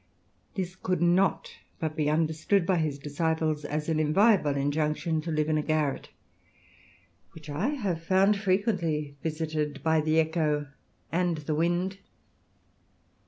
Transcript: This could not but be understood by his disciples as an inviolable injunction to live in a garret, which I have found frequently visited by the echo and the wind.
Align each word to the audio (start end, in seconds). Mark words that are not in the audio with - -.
This 0.55 0.75
could 0.75 0.99
not 0.99 1.51
but 1.79 1.95
be 1.95 2.09
understood 2.09 2.65
by 2.65 2.77
his 2.77 2.97
disciples 2.97 3.63
as 3.63 3.87
an 3.87 3.99
inviolable 3.99 4.55
injunction 4.57 5.21
to 5.21 5.29
live 5.29 5.47
in 5.47 5.59
a 5.59 5.61
garret, 5.61 6.09
which 7.33 7.51
I 7.51 7.67
have 7.67 8.01
found 8.01 8.35
frequently 8.35 9.15
visited 9.21 9.83
by 9.83 10.01
the 10.01 10.19
echo 10.19 10.69
and 11.11 11.37
the 11.37 11.53
wind. 11.53 11.99